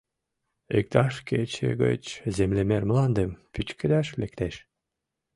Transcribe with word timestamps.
—Иктаж 0.79 1.13
кече 1.27 1.69
гыч 1.83 2.03
землемер 2.37 2.83
мландым 2.89 3.31
пӱчкедаш 3.53 4.07
лектеш. 4.19 4.55